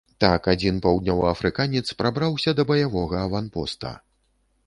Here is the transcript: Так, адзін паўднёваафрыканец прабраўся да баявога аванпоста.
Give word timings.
Так, 0.23 0.47
адзін 0.51 0.77
паўднёваафрыканец 0.85 1.83
прабраўся 2.01 2.55
да 2.59 2.67
баявога 2.71 3.21
аванпоста. 3.29 3.93